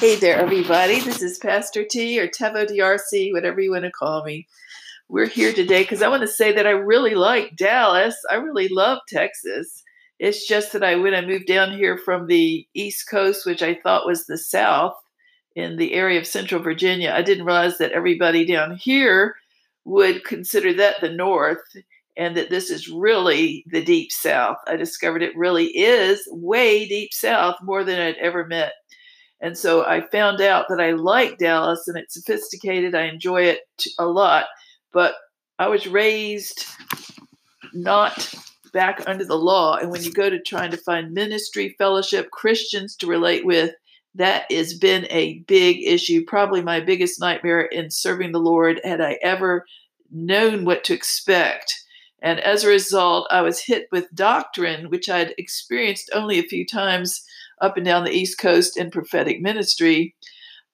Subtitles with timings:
[0.00, 0.98] Hey there, everybody.
[0.98, 4.46] This is Pastor T or Taveau DRC, whatever you want to call me.
[5.10, 8.16] We're here today because I want to say that I really like Dallas.
[8.30, 9.82] I really love Texas.
[10.18, 13.74] It's just that I, when I moved down here from the East Coast, which I
[13.74, 14.94] thought was the South
[15.54, 19.34] in the area of Central Virginia, I didn't realize that everybody down here
[19.84, 21.76] would consider that the North
[22.16, 24.56] and that this is really the Deep South.
[24.66, 28.72] I discovered it really is way deep South, more than I'd ever met
[29.40, 32.94] and so I found out that I like Dallas and it's sophisticated.
[32.94, 33.60] I enjoy it
[33.98, 34.46] a lot.
[34.92, 35.14] But
[35.58, 36.66] I was raised
[37.72, 38.34] not
[38.72, 39.76] back under the law.
[39.76, 43.74] And when you go to trying to find ministry, fellowship, Christians to relate with,
[44.14, 49.00] that has been a big issue, probably my biggest nightmare in serving the Lord had
[49.00, 49.64] I ever
[50.10, 51.72] known what to expect.
[52.20, 56.66] And as a result, I was hit with doctrine, which I'd experienced only a few
[56.66, 57.22] times
[57.60, 60.14] up and down the East Coast in prophetic ministry.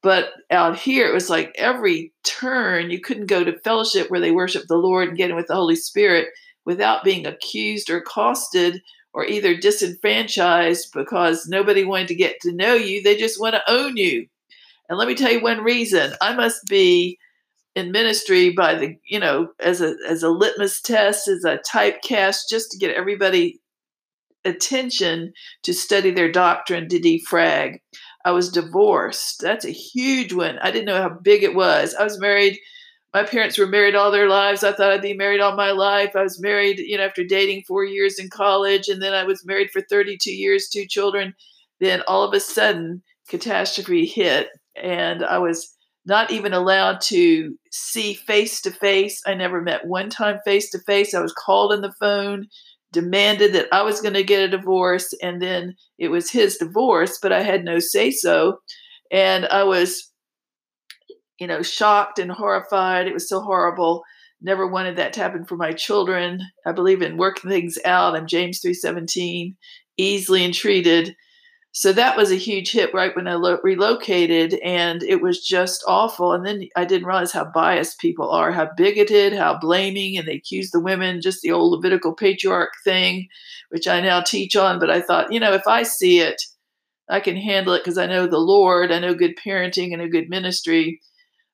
[0.02, 4.30] But out here, it was like every turn, you couldn't go to fellowship where they
[4.30, 6.28] worship the Lord and get in with the Holy Spirit
[6.64, 8.82] without being accused or accosted
[9.14, 13.02] or either disenfranchised because nobody wanted to get to know you.
[13.02, 14.26] They just want to own you.
[14.88, 17.18] And let me tell you one reason I must be
[17.74, 22.48] in ministry by the, you know, as a, as a litmus test, as a typecast,
[22.48, 23.60] just to get everybody
[24.46, 27.80] attention to study their doctrine to defrag.
[28.24, 29.40] I was divorced.
[29.40, 30.58] That's a huge one.
[30.58, 31.94] I didn't know how big it was.
[31.94, 32.58] I was married.
[33.14, 34.64] My parents were married all their lives.
[34.64, 36.16] I thought I'd be married all my life.
[36.16, 39.46] I was married, you know, after dating four years in college, and then I was
[39.46, 41.34] married for 32 years, two children.
[41.80, 45.72] Then all of a sudden, catastrophe hit, and I was
[46.04, 49.22] not even allowed to see face to face.
[49.26, 51.14] I never met one time face to face.
[51.14, 52.46] I was called on the phone
[52.96, 57.18] demanded that I was going to get a divorce, and then it was his divorce,
[57.20, 58.60] but I had no say so.
[59.12, 60.10] And I was,
[61.38, 63.06] you know, shocked and horrified.
[63.06, 64.02] It was so horrible.
[64.40, 66.40] Never wanted that to happen for my children.
[66.66, 68.16] I believe in working things out.
[68.16, 69.54] I'm James 317,
[69.98, 71.14] easily entreated
[71.78, 75.84] so that was a huge hit right when I lo- relocated, and it was just
[75.86, 76.32] awful.
[76.32, 80.36] And then I didn't realize how biased people are, how bigoted, how blaming, and they
[80.36, 83.28] accuse the women, just the old Levitical patriarch thing,
[83.68, 84.80] which I now teach on.
[84.80, 86.40] But I thought, you know, if I see it,
[87.10, 90.08] I can handle it because I know the Lord, I know good parenting and a
[90.08, 91.02] good ministry.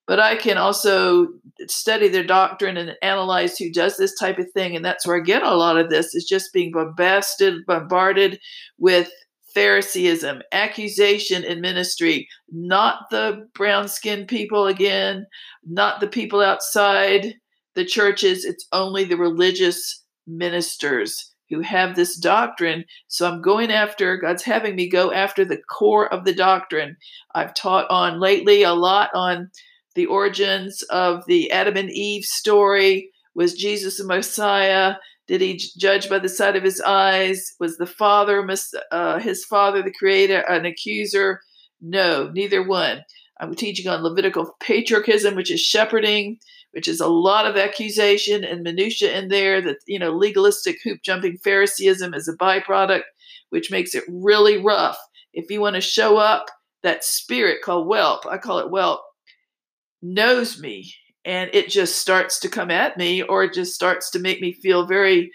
[0.06, 1.28] But I can also
[1.66, 4.76] study their doctrine and analyze who does this type of thing.
[4.76, 8.38] And that's where I get a lot of this is just being bombasted, bombarded
[8.78, 9.10] with
[9.54, 15.26] Phariseeism, accusation in ministry, not the brown skinned people again,
[15.64, 17.34] not the people outside
[17.74, 18.44] the churches.
[18.44, 22.84] It's only the religious ministers who have this doctrine.
[23.08, 26.96] So I'm going after, God's having me go after the core of the doctrine.
[27.34, 29.50] I've taught on lately a lot on
[29.94, 33.10] the origins of the Adam and Eve story.
[33.34, 34.94] Was Jesus the Messiah?
[35.28, 37.54] Did he judge by the sight of his eyes?
[37.60, 38.46] Was the father,
[38.90, 41.40] uh, his father, the creator, an accuser?
[41.80, 43.04] No, neither one.
[43.40, 46.38] I'm teaching on Levitical patriarchism, which is shepherding,
[46.72, 49.60] which is a lot of accusation and minutia in there.
[49.60, 53.02] That you know, legalistic hoop jumping Phariseeism is a byproduct,
[53.50, 54.98] which makes it really rough.
[55.32, 56.46] If you want to show up,
[56.82, 59.00] that spirit called whelp, I call it whelp,
[60.02, 60.92] knows me
[61.24, 64.52] and it just starts to come at me or it just starts to make me
[64.52, 65.30] feel very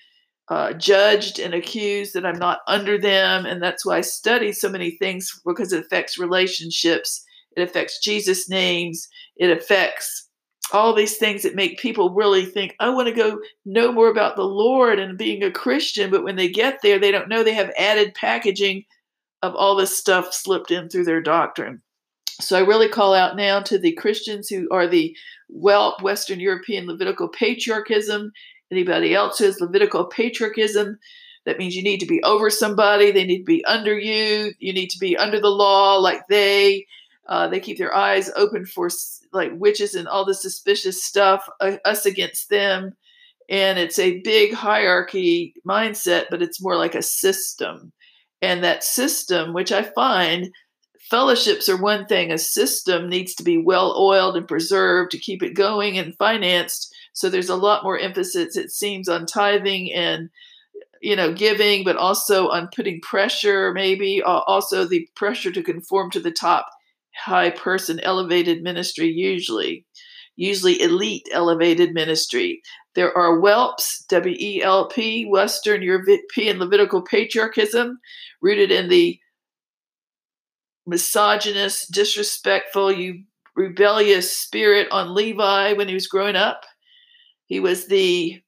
[0.50, 3.46] uh, judged and accused that I'm not under them.
[3.46, 7.24] And that's why I study so many things because it affects relationships,
[7.56, 10.28] it affects Jesus' names, it affects
[10.74, 14.36] all these things that make people really think, I want to go know more about
[14.36, 16.12] the Lord and being a Christian.
[16.12, 18.84] But when they get there, they don't know they have added packaging
[19.42, 21.81] of all this stuff slipped in through their doctrine.
[22.40, 25.16] So I really call out now to the Christians who are the
[25.50, 28.31] well Western European Levitical patriarchism.
[28.72, 30.97] Anybody else who has Levitical patriarchism,
[31.46, 34.74] that means you need to be over somebody, they need to be under you, you
[34.74, 36.86] need to be under the law like they.
[37.30, 38.89] Uh, they keep their eyes open for
[39.33, 42.94] like witches and all the suspicious stuff, uh, us against them.
[43.50, 47.92] And it's a big hierarchy mindset, but it's more like a system.
[48.42, 50.54] And that system, which I find
[51.09, 52.31] fellowships are one thing.
[52.31, 56.94] A system needs to be well oiled and preserved to keep it going and financed.
[57.13, 60.30] So there's a lot more emphasis, it seems, on tithing and
[61.01, 66.19] you know giving, but also on putting pressure, maybe also the pressure to conform to
[66.19, 66.68] the top
[67.15, 69.07] high person elevated ministry.
[69.07, 69.86] Usually,
[70.36, 72.62] usually elite elevated ministry.
[72.95, 78.00] There are whelps, W E L P, Western European Levitical patriarchism,
[78.42, 79.19] rooted in the
[80.88, 83.24] misogynist, disrespectful, you
[83.56, 86.63] rebellious spirit on Levi when he was growing up.
[87.45, 88.42] He was the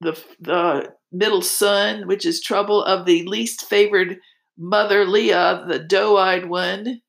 [0.00, 4.18] the the middle son, which is trouble of the least favored
[4.58, 7.00] mother Leah, the doe-eyed one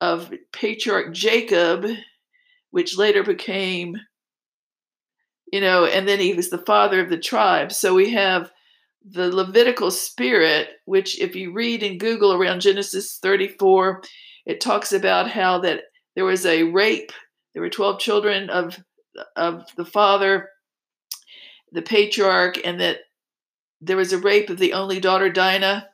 [0.00, 1.86] of patriarch Jacob,
[2.70, 3.96] which later became
[5.52, 7.72] you know, and then he was the father of the tribe.
[7.72, 8.50] So we have
[9.04, 14.02] the Levitical spirit, which if you read in Google around Genesis 34,
[14.46, 15.84] it talks about how that
[16.14, 17.12] there was a rape.
[17.52, 18.78] There were 12 children of
[19.36, 20.48] of the father,
[21.70, 23.00] the patriarch, and that
[23.80, 25.88] there was a rape of the only daughter Dinah.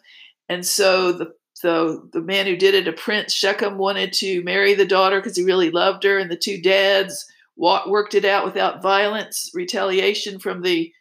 [0.48, 4.74] And so the so the man who did it, a prince Shechem, wanted to marry
[4.74, 7.26] the daughter because he really loved her, and the two dads
[7.56, 10.92] worked it out without violence, retaliation from the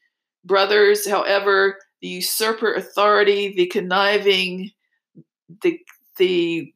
[0.43, 1.07] brothers.
[1.07, 4.71] However, the usurper authority, the conniving,
[5.61, 5.79] the
[6.17, 6.73] the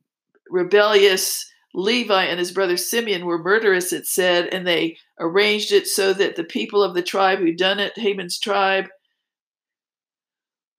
[0.49, 6.13] rebellious Levi and his brother Simeon were murderous, it said, and they arranged it so
[6.13, 8.89] that the people of the tribe who done it, Haman's tribe,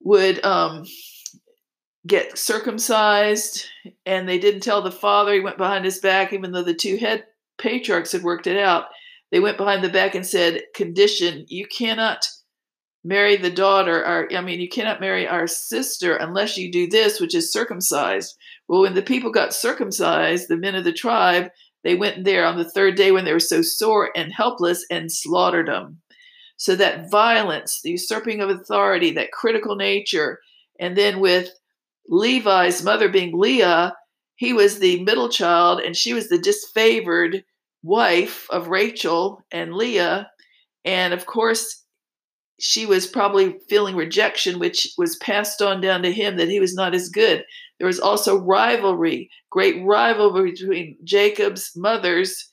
[0.01, 0.85] would um,
[2.05, 3.65] get circumcised.
[4.05, 5.33] And they didn't tell the father.
[5.33, 7.25] He went behind his back, even though the two head
[7.57, 8.85] patriarchs had worked it out.
[9.31, 12.27] They went behind the back and said, "Condition: You cannot."
[13.03, 17.19] Marry the daughter or i mean you cannot marry our sister unless you do this
[17.19, 21.51] which is circumcised well, when the people got circumcised, the men of the tribe,
[21.83, 25.11] they went there on the third day when they were so sore and helpless and
[25.11, 26.01] slaughtered them.
[26.57, 30.39] So that violence, the usurping of authority, that critical nature,
[30.79, 31.49] and then with
[32.07, 33.95] Levi's mother being Leah,
[34.35, 37.43] he was the middle child and she was the disfavored
[37.83, 40.31] wife of Rachel and Leah.
[40.85, 41.82] And of course,
[42.59, 46.75] she was probably feeling rejection, which was passed on down to him that he was
[46.75, 47.43] not as good.
[47.77, 52.49] There was also rivalry, great rivalry between Jacob's mothers,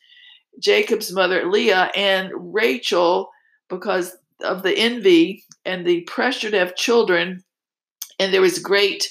[0.58, 3.30] Jacob's mother Leah and Rachel,
[3.68, 7.44] because of the envy and the pressure to have children.
[8.18, 9.08] And there was great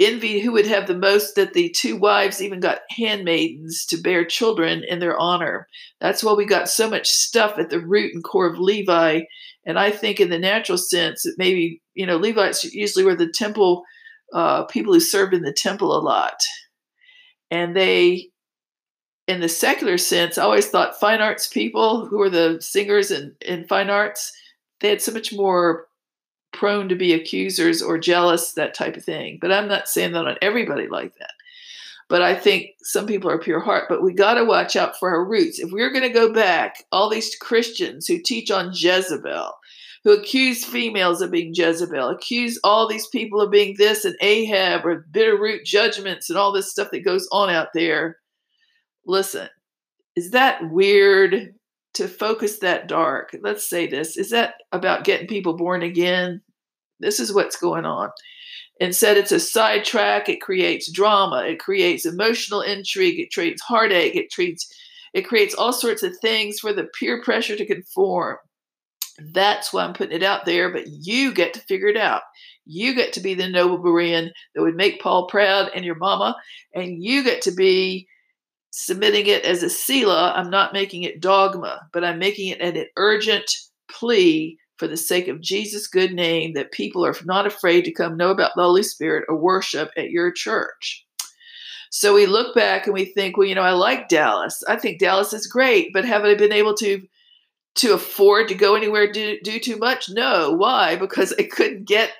[0.00, 4.24] envy who would have the most that the two wives even got handmaidens to bear
[4.24, 5.68] children in their honor.
[6.00, 9.20] That's why we got so much stuff at the root and core of Levi.
[9.66, 13.30] And I think in the natural sense, that maybe, you know, Levites usually were the
[13.30, 13.84] temple
[14.32, 16.40] uh, people who served in the temple a lot.
[17.50, 18.28] And they,
[19.26, 23.34] in the secular sense, I always thought fine arts people who were the singers in,
[23.40, 24.32] in fine arts,
[24.80, 25.86] they had so much more
[26.60, 29.38] prone to be accusers or jealous, that type of thing.
[29.40, 31.32] But I'm not saying that on everybody like that.
[32.10, 33.84] But I think some people are pure heart.
[33.88, 35.58] But we got to watch out for our roots.
[35.58, 39.52] If we're going to go back, all these Christians who teach on Jezebel,
[40.04, 44.84] who accuse females of being Jezebel, accuse all these people of being this and Ahab
[44.84, 48.18] or bitter root judgments and all this stuff that goes on out there.
[49.06, 49.48] Listen,
[50.14, 51.54] is that weird
[51.94, 53.34] to focus that dark?
[53.40, 54.18] Let's say this.
[54.18, 56.42] Is that about getting people born again?
[57.00, 58.10] This is what's going on.
[58.80, 60.28] Instead, it's a sidetrack.
[60.28, 61.44] It creates drama.
[61.46, 63.18] It creates emotional intrigue.
[63.18, 64.16] It creates heartache.
[64.16, 64.72] It creates
[65.12, 68.36] it creates all sorts of things for the peer pressure to conform.
[69.18, 72.22] That's why I'm putting it out there, but you get to figure it out.
[72.64, 76.36] You get to be the noble Berean that would make Paul proud and your mama,
[76.74, 78.06] and you get to be
[78.70, 80.32] submitting it as a Selah.
[80.36, 83.50] I'm not making it dogma, but I'm making it an urgent
[83.90, 88.16] plea for the sake of Jesus' good name that people are not afraid to come
[88.16, 91.06] know about the Holy Spirit or worship at your church.
[91.90, 94.64] So we look back and we think, well, you know, I like Dallas.
[94.66, 97.06] I think Dallas is great, but haven't I been able to
[97.76, 100.08] to afford to go anywhere do, do too much?
[100.08, 100.52] No.
[100.52, 100.96] Why?
[100.96, 102.10] Because I couldn't get,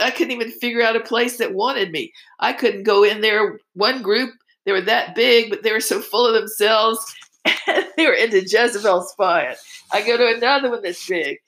[0.00, 2.12] I couldn't even figure out a place that wanted me.
[2.40, 3.58] I couldn't go in there.
[3.74, 4.30] One group,
[4.66, 6.98] they were that big, but they were so full of themselves.
[7.96, 9.54] They were into Jezebel spying.
[9.92, 11.38] I go to another one that's big.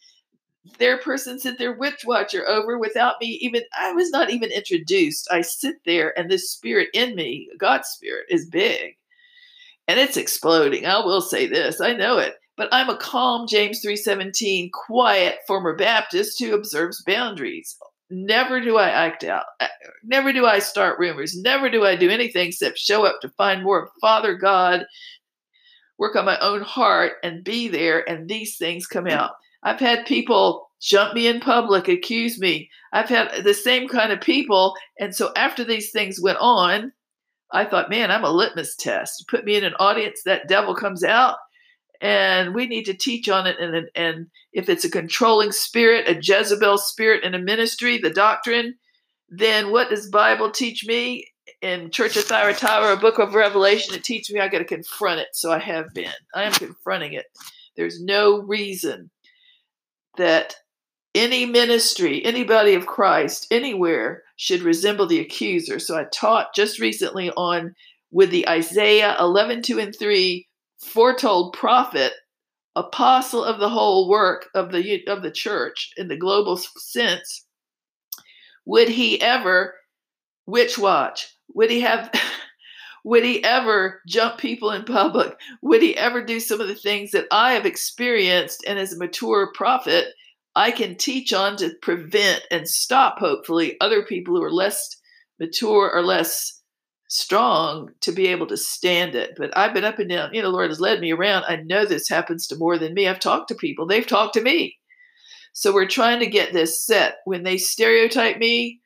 [0.79, 5.29] Their person sent their witch watcher over without me even, I was not even introduced.
[5.31, 8.97] I sit there and this spirit in me, God's spirit, is big.
[9.87, 10.87] And it's exploding.
[10.87, 11.81] I will say this.
[11.81, 17.77] I know it but I'm a calm James 3:17 quiet former Baptist who observes boundaries.
[18.11, 19.47] Never do I act out.
[19.61, 19.69] Uh,
[20.05, 21.37] never do I start rumors.
[21.37, 24.87] Never do I do anything except show up to find more of Father God,
[25.99, 29.33] work on my own heart and be there and these things come out.
[29.65, 32.71] I've had people jump me in public, accuse me.
[32.93, 36.93] I've had the same kind of people and so after these things went on,
[37.51, 39.27] I thought, man, I'm a litmus test.
[39.29, 41.37] Put me in an audience, that devil comes out
[42.01, 43.57] and we need to teach on it.
[43.59, 48.75] And, and if it's a controlling spirit, a Jezebel spirit in a ministry, the doctrine,
[49.29, 51.27] then what does Bible teach me?
[51.65, 55.21] in Church of Thyatira, a Book of Revelation, it teaches me I got to confront
[55.21, 55.29] it.
[55.33, 56.13] So I have been.
[56.35, 57.25] I am confronting it.
[57.75, 59.11] There's no reason
[60.17, 60.55] that
[61.15, 65.79] any ministry, anybody of Christ, anywhere should resemble the accuser.
[65.79, 67.75] So I taught just recently on
[68.11, 70.47] with the Isaiah 11, 2 and 3
[70.79, 72.13] foretold prophet,
[72.77, 77.47] apostle of the whole work of the of the church in the global sense.
[78.67, 79.75] Would he ever
[80.47, 81.29] witch watch?
[81.55, 82.11] Would he have
[83.05, 85.39] would he ever jump people in public?
[85.63, 88.99] Would he ever do some of the things that I have experienced and as a
[88.99, 90.07] mature prophet
[90.57, 94.89] I can teach on to prevent and stop hopefully other people who are less
[95.41, 96.61] mature or less
[97.09, 99.33] strong to be able to stand it.
[99.37, 101.45] But I've been up and down, you know, Lord has led me around.
[101.45, 103.09] I know this happens to more than me.
[103.09, 104.79] I've talked to people, they've talked to me.
[105.53, 107.17] So we're trying to get this set.
[107.25, 108.81] When they stereotype me,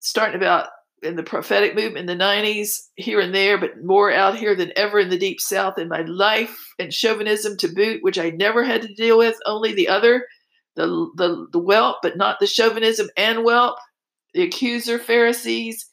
[0.00, 0.68] starting about
[1.02, 4.72] in the prophetic movement in the 90s, here and there, but more out here than
[4.76, 8.64] ever in the deep south in my life, and chauvinism to boot, which I never
[8.64, 10.26] had to deal with, only the other,
[10.76, 10.86] the
[11.16, 13.78] the, the whelp, but not the chauvinism and whelp,
[14.34, 15.86] the accuser Pharisees.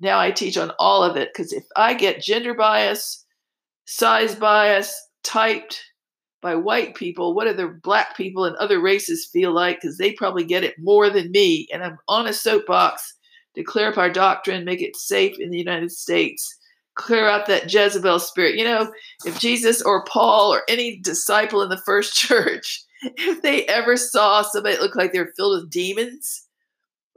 [0.00, 3.24] Now I teach on all of it because if I get gender bias,
[3.84, 5.80] size bias typed
[6.40, 9.80] by white people, what do the black people and other races feel like?
[9.80, 11.66] Because they probably get it more than me.
[11.72, 13.14] And I'm on a soapbox
[13.58, 16.56] to clear up our doctrine, make it safe in the United States,
[16.94, 18.54] clear out that Jezebel spirit.
[18.54, 18.92] You know,
[19.26, 24.42] if Jesus or Paul or any disciple in the first church, if they ever saw
[24.42, 26.46] somebody that looked like they were filled with demons,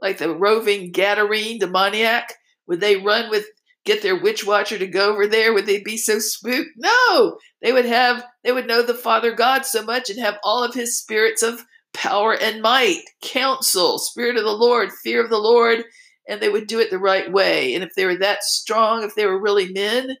[0.00, 2.34] like the roving Gadarene demoniac,
[2.66, 3.46] would they run with
[3.84, 5.52] get their witch watcher to go over there?
[5.52, 6.70] Would they be so spooked?
[6.76, 10.64] No, they would have they would know the Father God so much and have all
[10.64, 15.38] of his spirits of power and might, counsel, spirit of the Lord, fear of the
[15.38, 15.84] Lord,
[16.32, 17.74] and they would do it the right way.
[17.74, 20.16] And if they were that strong, if they were really men,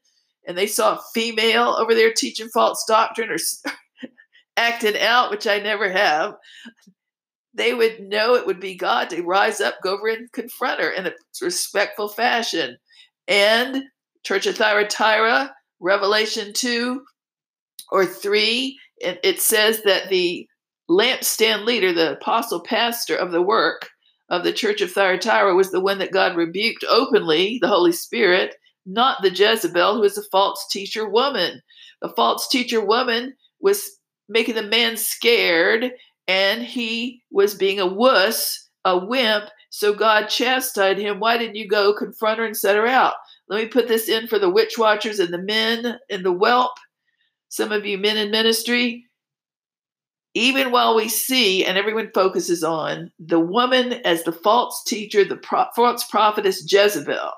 [0.46, 3.38] and they saw a female over there teaching false doctrine or
[4.58, 6.34] acting out, which I never have,
[7.54, 10.90] they would know it would be God to rise up, go over and confront her
[10.90, 12.76] in a respectful fashion.
[13.26, 13.84] And
[14.22, 17.02] Church of Thyatira, Revelation 2
[17.90, 20.46] or 3, it, it says that the
[20.90, 23.88] lampstand leader, the apostle pastor of the work,
[24.32, 28.56] of the church of Thyatira was the one that God rebuked openly, the Holy Spirit,
[28.86, 31.60] not the Jezebel, who is a false teacher woman.
[32.00, 33.98] The false teacher woman was
[34.30, 35.92] making the man scared,
[36.26, 39.44] and he was being a wuss, a wimp.
[39.68, 41.20] So God chastised him.
[41.20, 43.14] Why didn't you go confront her and set her out?
[43.50, 46.72] Let me put this in for the witch watchers and the men and the whelp.
[47.50, 49.04] Some of you men in ministry,
[50.34, 55.36] even while we see and everyone focuses on the woman as the false teacher, the
[55.36, 57.32] pro- false prophetess Jezebel,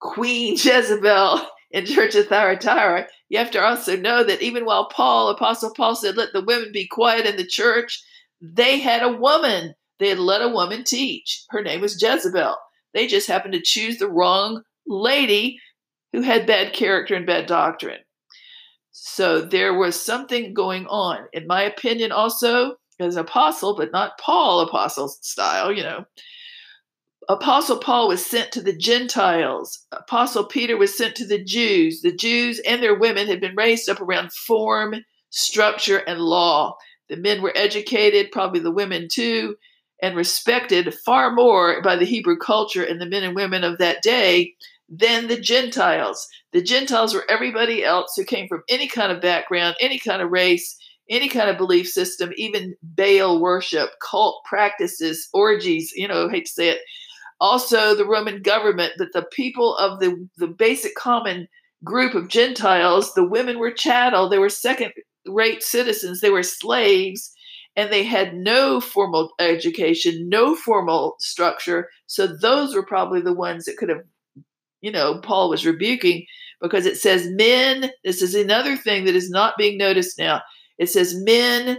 [0.00, 1.40] Queen Jezebel
[1.72, 5.96] in Church of Thyatira, you have to also know that even while Paul, Apostle Paul
[5.96, 8.02] said, let the women be quiet in the church,
[8.40, 9.74] they had a woman.
[9.98, 11.44] They had let a woman teach.
[11.50, 12.56] Her name was Jezebel.
[12.92, 15.58] They just happened to choose the wrong lady
[16.12, 18.00] who had bad character and bad doctrine.
[18.92, 21.26] So there was something going on.
[21.32, 26.04] In my opinion, also, as apostle, but not Paul apostle style, you know.
[27.28, 29.86] Apostle Paul was sent to the Gentiles.
[29.92, 32.02] Apostle Peter was sent to the Jews.
[32.02, 34.96] The Jews and their women had been raised up around form,
[35.30, 36.76] structure, and law.
[37.08, 39.56] The men were educated, probably the women too,
[40.02, 44.02] and respected far more by the Hebrew culture and the men and women of that
[44.02, 44.54] day
[44.92, 46.28] than the Gentiles.
[46.52, 50.30] The Gentiles were everybody else who came from any kind of background, any kind of
[50.30, 50.76] race,
[51.08, 56.44] any kind of belief system, even Baal worship, cult practices, orgies, you know, I hate
[56.44, 56.80] to say it.
[57.40, 61.48] Also, the Roman government, that the people of the, the basic common
[61.82, 64.92] group of Gentiles, the women were chattel, they were second
[65.26, 67.32] rate citizens, they were slaves,
[67.74, 71.88] and they had no formal education, no formal structure.
[72.06, 74.02] So, those were probably the ones that could have
[74.82, 76.26] you know, Paul was rebuking
[76.60, 80.42] because it says, Men, this is another thing that is not being noticed now.
[80.78, 81.78] It says, Men,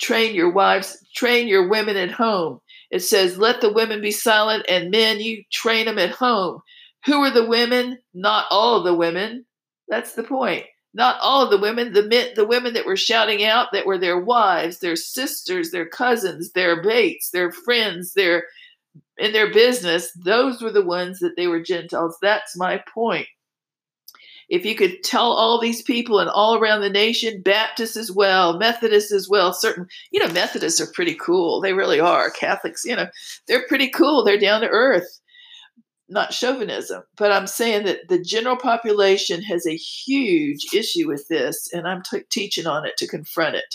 [0.00, 2.60] train your wives, train your women at home.
[2.90, 6.60] It says, Let the women be silent, and men, you train them at home.
[7.06, 7.98] Who are the women?
[8.12, 9.44] Not all of the women.
[9.88, 10.64] That's the point.
[10.94, 13.98] Not all of the women, the men, the women that were shouting out that were
[13.98, 18.44] their wives, their sisters, their cousins, their mates, their friends, their
[19.18, 22.16] in their business, those were the ones that they were Gentiles.
[22.20, 23.26] That's my point.
[24.48, 28.58] If you could tell all these people and all around the nation, Baptists as well,
[28.58, 31.60] Methodists as well, certain, you know, Methodists are pretty cool.
[31.60, 32.30] They really are.
[32.30, 33.06] Catholics, you know,
[33.48, 34.24] they're pretty cool.
[34.24, 35.20] They're down to earth.
[36.08, 41.72] not chauvinism, but I'm saying that the general population has a huge issue with this,
[41.72, 43.74] and I'm t- teaching on it to confront it.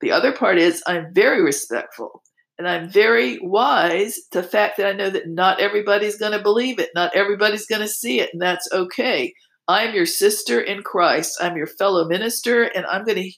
[0.00, 2.22] The other part is I'm very respectful
[2.60, 6.42] and I'm very wise to the fact that I know that not everybody's going to
[6.42, 9.32] believe it, not everybody's going to see it, and that's okay.
[9.66, 11.38] I'm your sister in Christ.
[11.40, 13.32] I'm your fellow minister, and I'm going to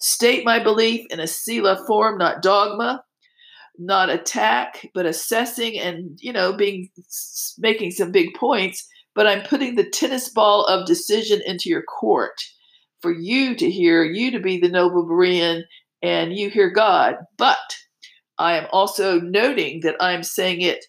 [0.00, 3.02] state my belief in a Selah form, not dogma
[3.78, 6.88] not attack, but assessing and, you know, being
[7.58, 8.86] making some big points.
[9.14, 12.34] But I'm putting the tennis ball of decision into your court
[13.00, 15.62] for you to hear, you to be the noble Berean,
[16.02, 17.16] and you hear God.
[17.36, 17.58] But
[18.38, 20.84] I am also noting that I'm saying it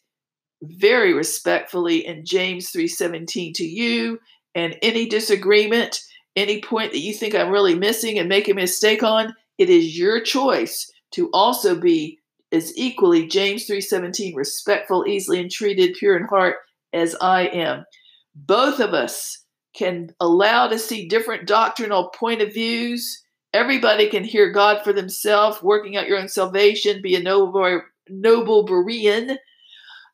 [0.61, 4.19] very respectfully in James 3:17 to you
[4.55, 5.99] and any disagreement,
[6.35, 9.97] any point that you think I'm really missing and making a mistake on, it is
[9.97, 12.19] your choice to also be
[12.51, 16.57] as equally James 3:17 respectful, easily entreated, pure in heart
[16.93, 17.85] as I am.
[18.33, 19.43] Both of us
[19.75, 23.21] can allow to see different doctrinal point of views.
[23.55, 28.65] Everybody can hear God for themselves, working out your own salvation, be a noble, noble
[28.67, 29.37] Berean.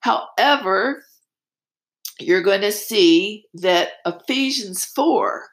[0.01, 1.03] However,
[2.19, 5.48] you're going to see that Ephesians 4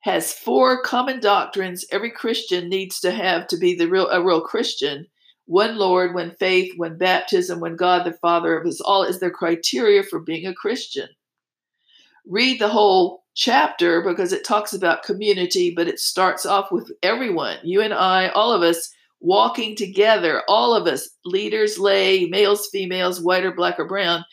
[0.00, 4.42] has four common doctrines every Christian needs to have to be the real a real
[4.42, 5.06] Christian
[5.46, 9.30] one Lord, one faith, one baptism, one God the Father of us all is the
[9.30, 11.08] criteria for being a Christian.
[12.26, 17.58] Read the whole chapter because it talks about community, but it starts off with everyone,
[17.62, 23.22] you and I, all of us walking together, all of us, leaders, lay, males, females,
[23.22, 24.24] white or black or brown,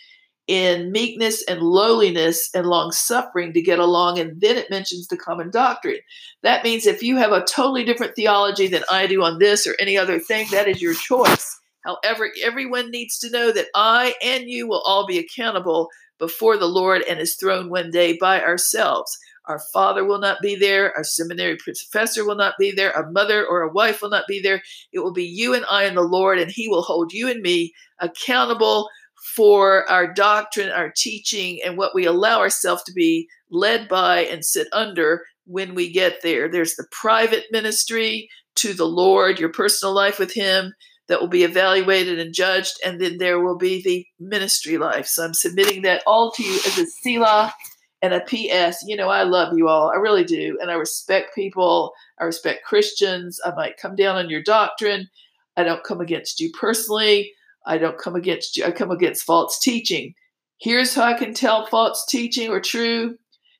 [0.47, 4.17] in meekness and lowliness and long suffering to get along.
[4.17, 5.99] And then it mentions the common doctrine.
[6.41, 9.75] That means if you have a totally different theology than I do on this or
[9.79, 11.59] any other thing, that is your choice.
[11.89, 16.67] However, everyone needs to know that I and you will all be accountable before the
[16.67, 19.17] Lord and his throne one day by ourselves.
[19.45, 20.95] Our father will not be there.
[20.95, 22.91] Our seminary professor will not be there.
[22.91, 24.61] A mother or a wife will not be there.
[24.93, 27.41] It will be you and I and the Lord, and he will hold you and
[27.41, 28.87] me accountable
[29.35, 34.45] for our doctrine, our teaching, and what we allow ourselves to be led by and
[34.45, 36.47] sit under when we get there.
[36.47, 40.73] There's the private ministry to the Lord, your personal life with Him
[41.09, 45.07] that will be evaluated and judged, and then there will be the ministry life.
[45.07, 47.53] So I'm submitting that all to you as a Selah
[48.01, 48.83] and a PS.
[48.85, 49.91] You know, I love you all.
[49.91, 50.57] I really do.
[50.61, 51.91] And I respect people.
[52.19, 53.39] I respect Christians.
[53.43, 55.09] I might come down on your doctrine.
[55.57, 57.33] I don't come against you personally.
[57.65, 58.63] I don't come against you.
[58.63, 60.13] I come against false teaching.
[60.61, 63.17] Here's how I can tell false teaching or true.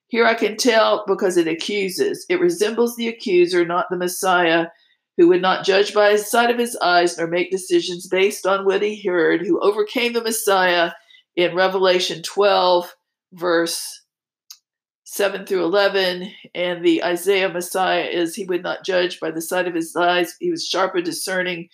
[0.07, 2.25] Here I can tell because it accuses.
[2.29, 4.67] It resembles the accuser, not the Messiah,
[5.19, 8.63] who would not judge by the sight of his eyes nor make decisions based on
[8.63, 10.93] what he heard, who overcame the Messiah
[11.35, 12.95] in Revelation 12,
[13.33, 14.05] verse
[15.03, 16.31] 7 through 11.
[16.55, 20.37] And the Isaiah Messiah is he would not judge by the sight of his eyes.
[20.39, 21.67] He was sharp and discerning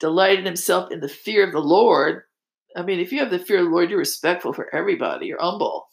[0.00, 2.22] delighted himself in the fear of the Lord.
[2.76, 5.40] I mean, if you have the fear of the Lord, you're respectful for everybody, you're
[5.40, 5.86] humble.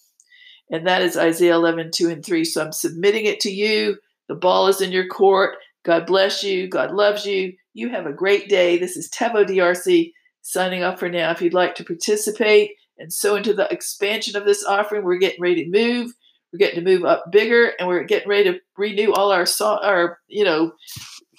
[0.71, 2.43] And that is Isaiah 11, 2 and 3.
[2.43, 3.97] So I'm submitting it to you.
[4.29, 5.57] The ball is in your court.
[5.83, 6.67] God bless you.
[6.67, 7.53] God loves you.
[7.73, 8.77] You have a great day.
[8.77, 11.31] This is Taveau DRC signing off for now.
[11.31, 15.41] If you'd like to participate and so into the expansion of this offering, we're getting
[15.41, 16.13] ready to move.
[16.51, 20.19] We're getting to move up bigger, and we're getting ready to renew all our our
[20.27, 20.71] you know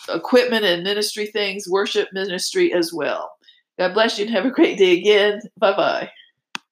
[0.09, 3.31] equipment and ministry things, worship ministry as well.
[3.79, 5.41] God bless you and have a great day again.
[5.59, 6.11] Bye bye.